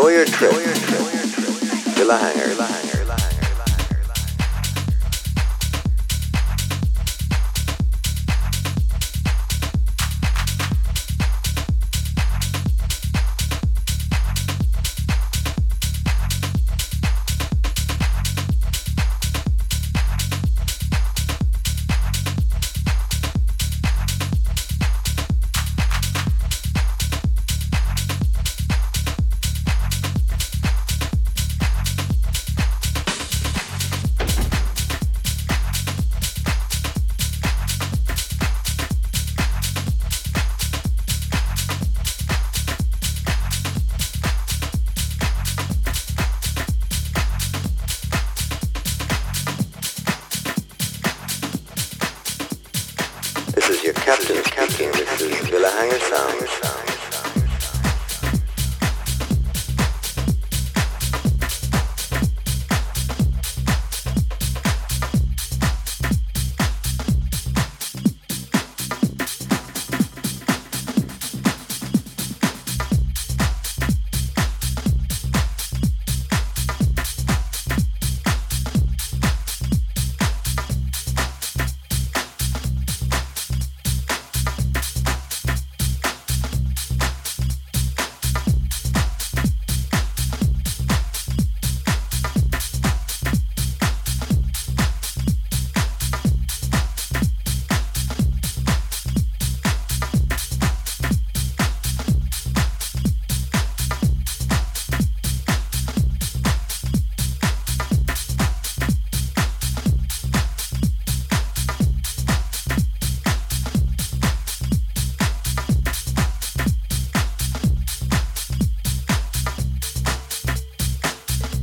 Enjoy 0.00 0.12
your 0.12 0.24
trip. 0.24 0.52
Enjoy 0.52 0.62
your 0.62 1.26
trip. 1.26 1.98
Relax. 1.98 2.48
Relax. 2.48 2.89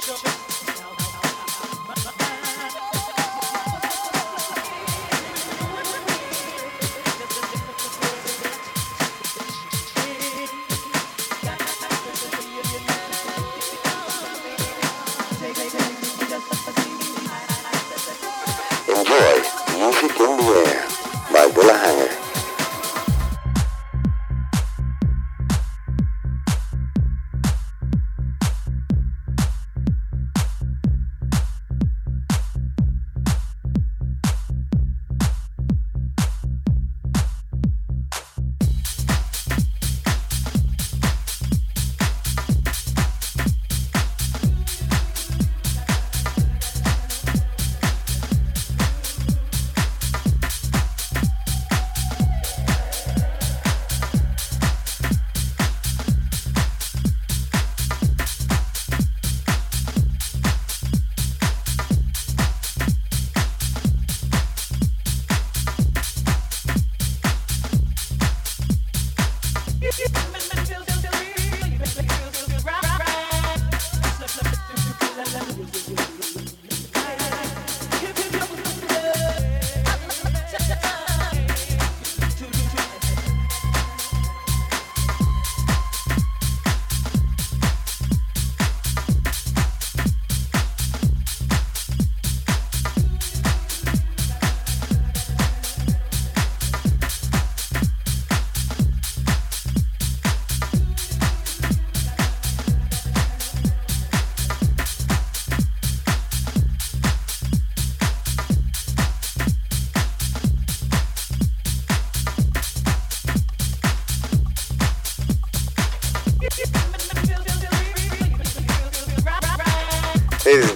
jump, 0.00 0.02
jump, 0.02 0.22
jump. 0.24 0.53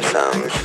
Villa 0.00 0.59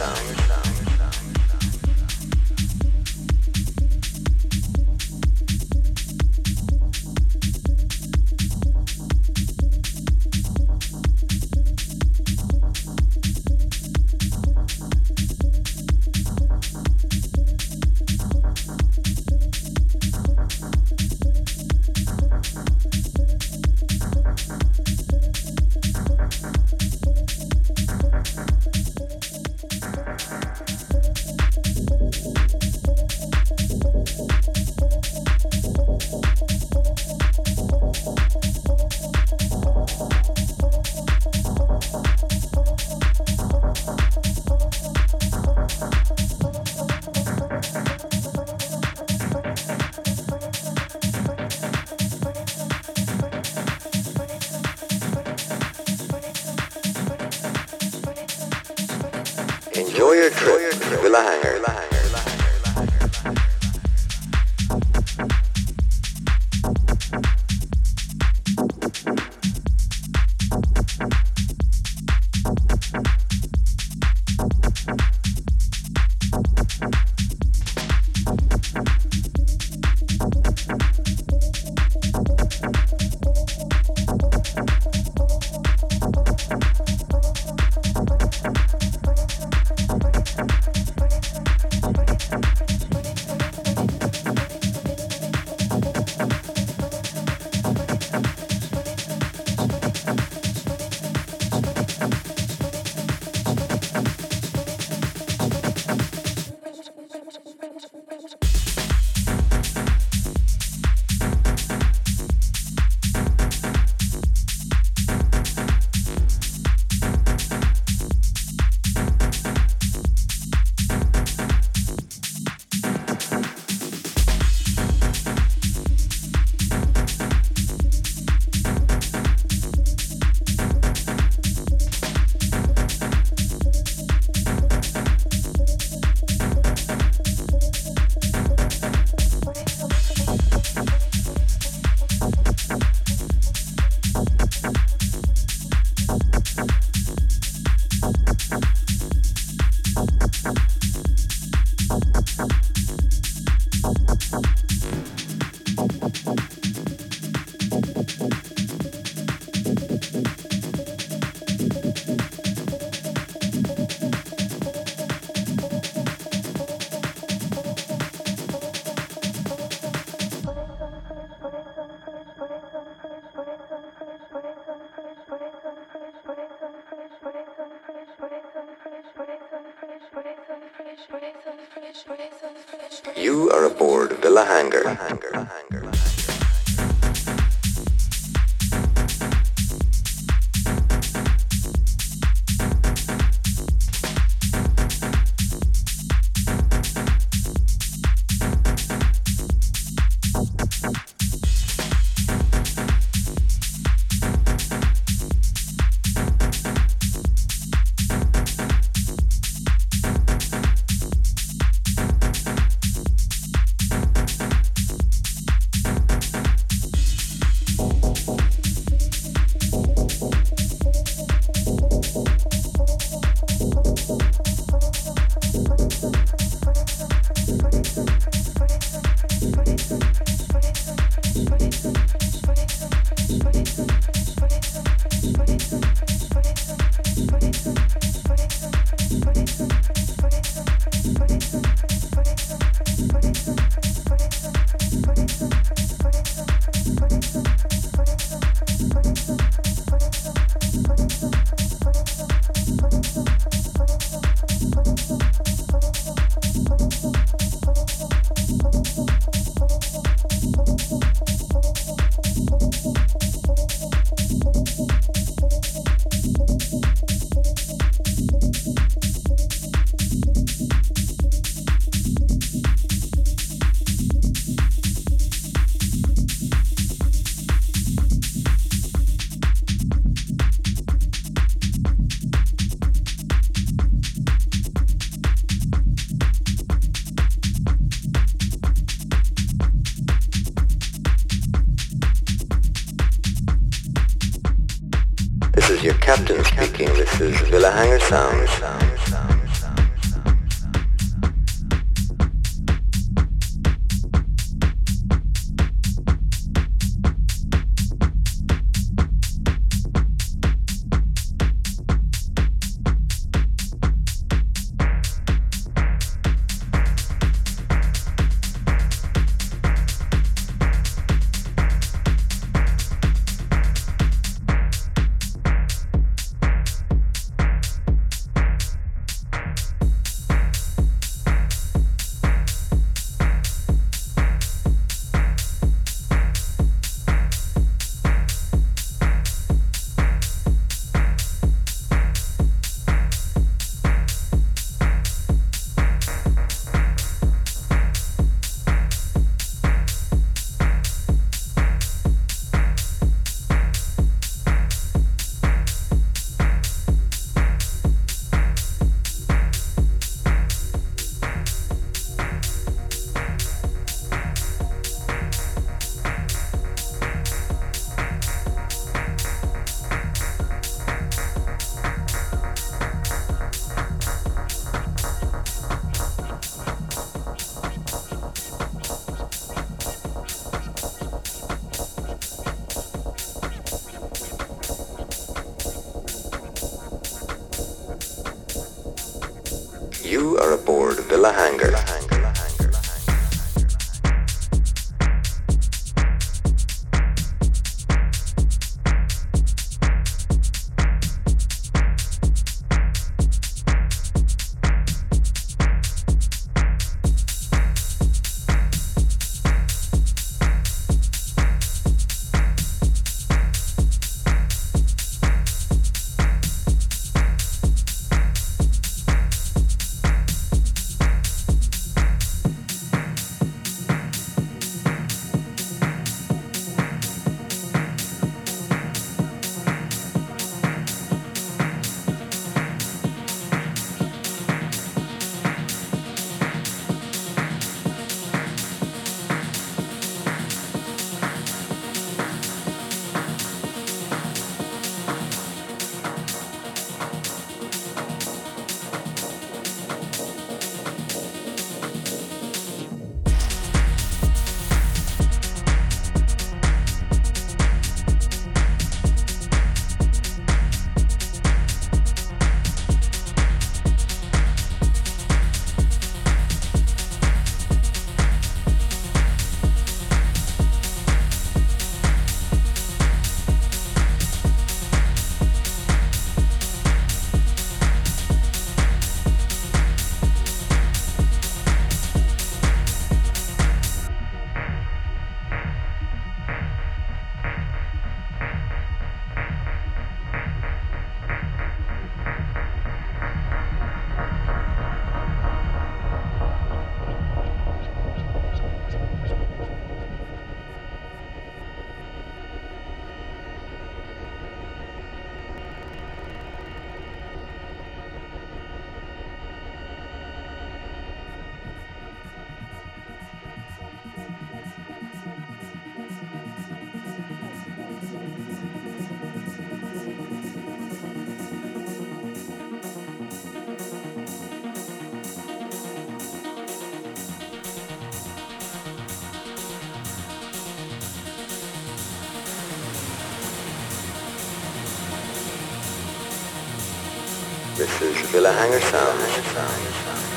This 537.76 538.02
is 538.02 538.18
Villa 538.32 538.54
Hanger 538.54 538.80
Sound. 538.80 540.35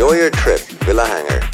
Enjoy 0.00 0.14
your 0.16 0.30
trip, 0.30 0.60
Villa 0.86 1.04
Hanger. 1.04 1.49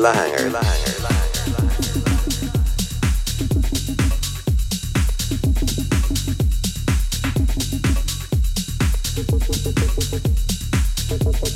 la 0.00 0.12
hanger. 0.12 0.50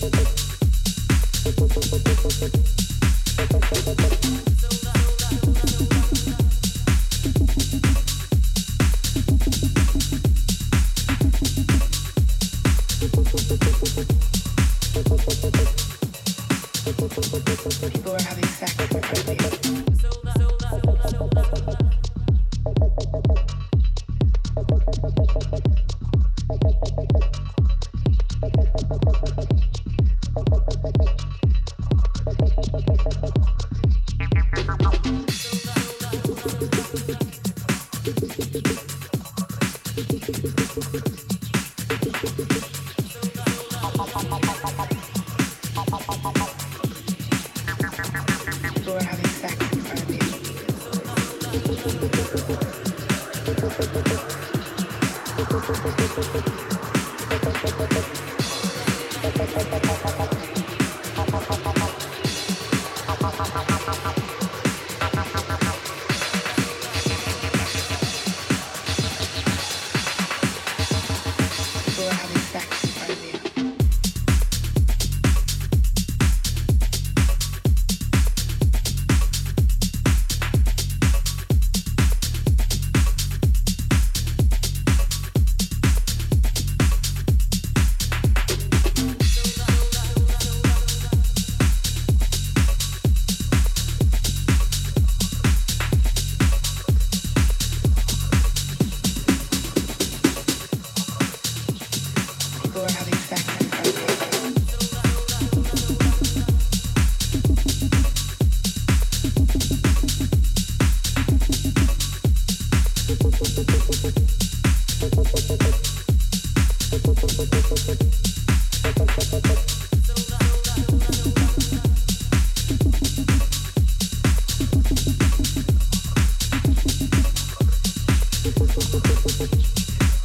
Thank 0.05 0.39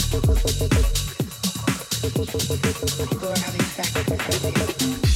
People 0.10 0.34
are 3.30 3.38
having 3.38 3.62
sex 3.62 3.93
with 3.93 5.03
you. 5.03 5.09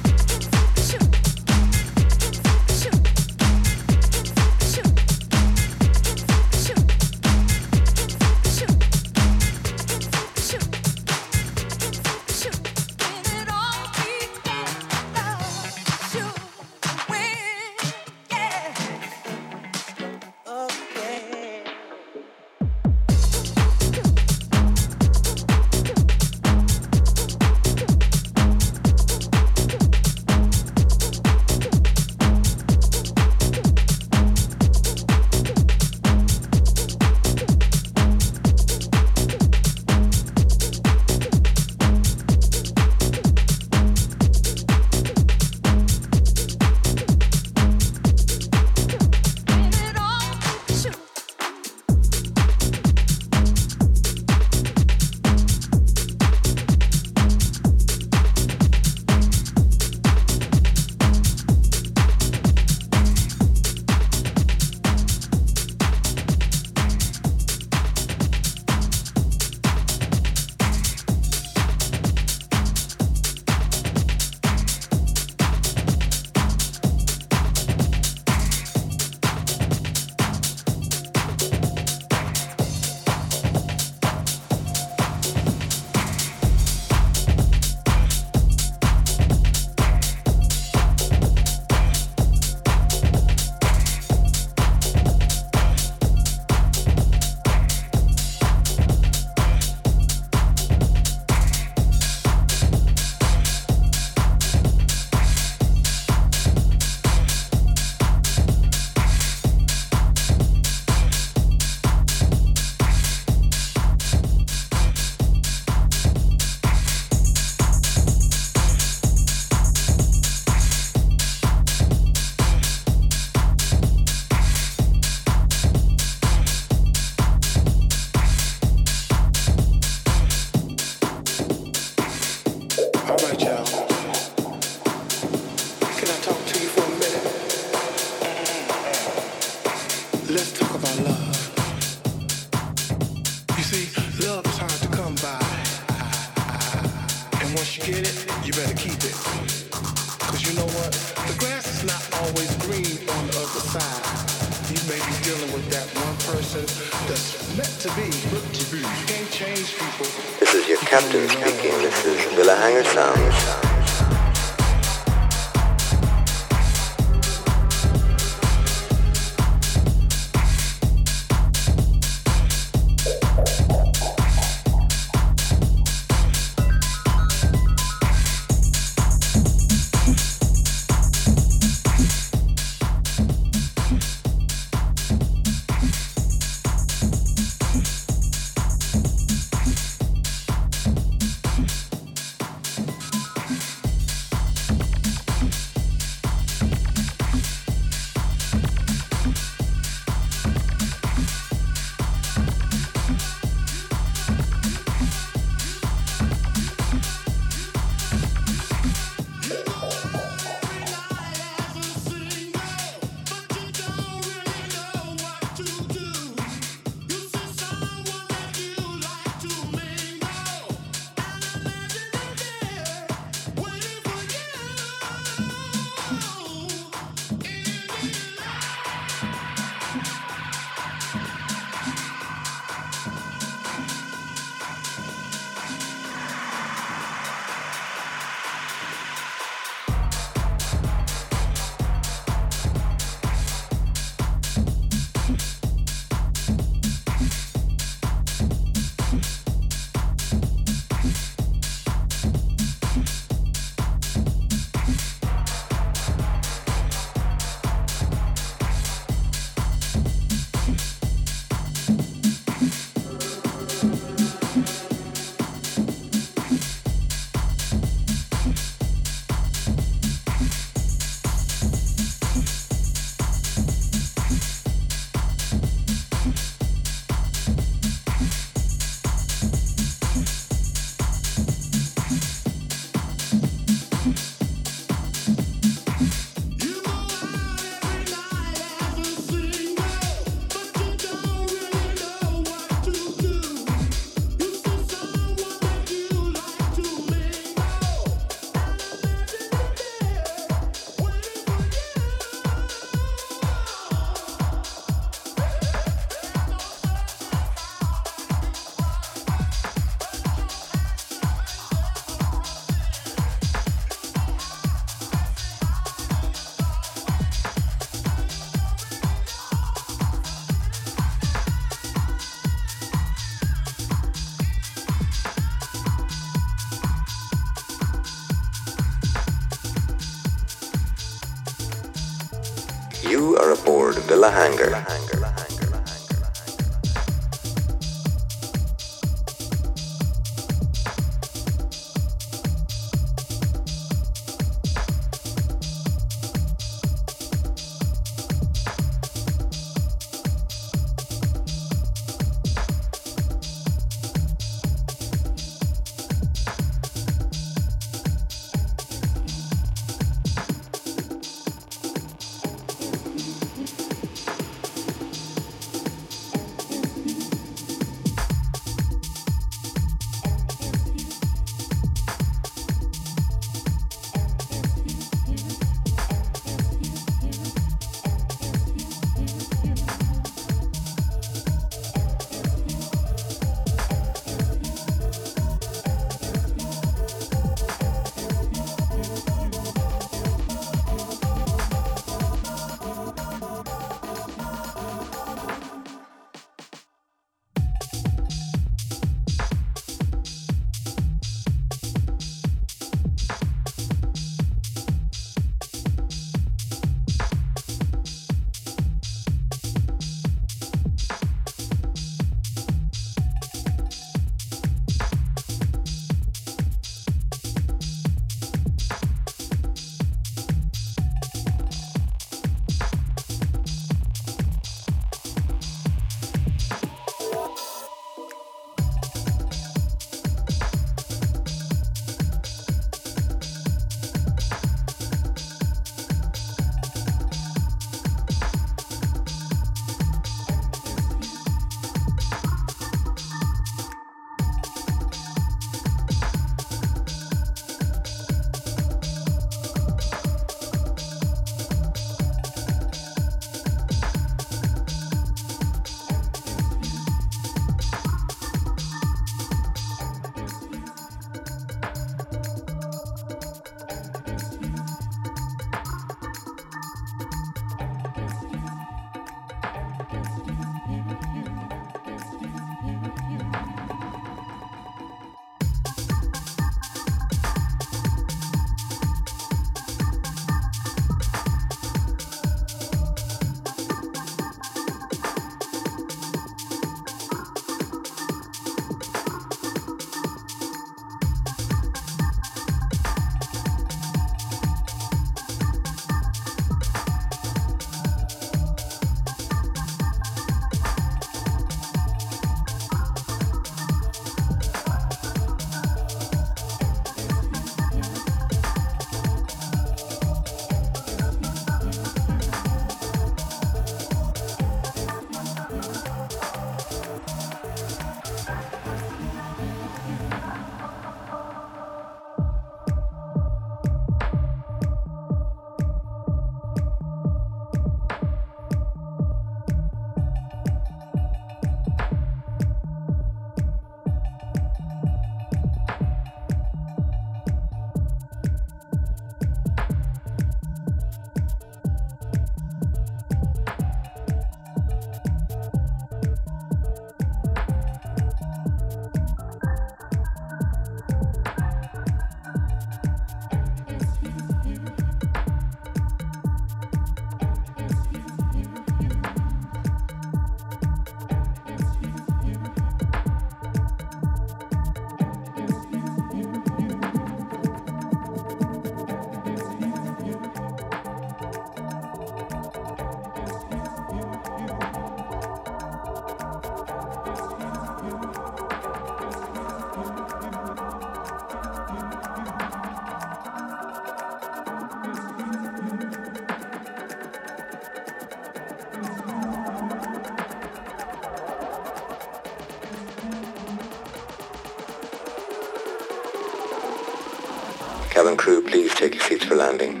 Crew, 598.41 598.59
please 598.59 598.91
take 598.95 599.13
your 599.13 599.23
seats 599.23 599.45
for 599.45 599.55
landing. 599.55 600.00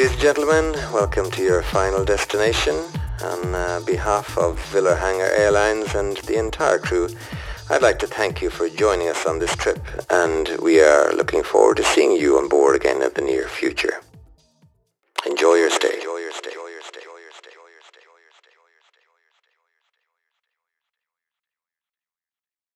Ladies 0.00 0.12
and 0.12 0.22
gentlemen, 0.22 0.72
welcome 0.94 1.30
to 1.32 1.42
your 1.42 1.62
final 1.62 2.06
destination. 2.06 2.74
On 3.22 3.54
uh, 3.54 3.82
behalf 3.84 4.38
of 4.38 4.58
Villa 4.70 4.96
Hanger 4.96 5.28
Airlines 5.36 5.94
and 5.94 6.16
the 6.16 6.38
entire 6.38 6.78
crew, 6.78 7.10
I'd 7.68 7.82
like 7.82 7.98
to 7.98 8.06
thank 8.06 8.40
you 8.40 8.48
for 8.48 8.70
joining 8.70 9.08
us 9.08 9.26
on 9.26 9.40
this 9.40 9.54
trip 9.54 9.86
and 10.08 10.56
we 10.62 10.80
are 10.80 11.12
looking 11.12 11.42
forward 11.42 11.76
to 11.76 11.84
seeing 11.84 12.12
you 12.12 12.38
on 12.38 12.48
board 12.48 12.76
again 12.76 13.02
in 13.02 13.12
the 13.12 13.20
near 13.20 13.46
future. 13.46 13.89